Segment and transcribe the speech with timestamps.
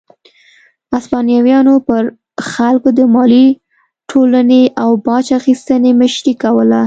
[0.93, 2.03] هسپانویانو پر
[2.51, 3.47] خلکو د مالیې
[4.09, 6.79] ټولونې او باج اخیستنې مشري کوله.